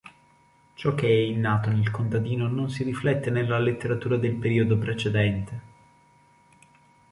[0.73, 5.61] Ciò che è innato nel contadino, non si riflette nella letteratura del periodo precedente.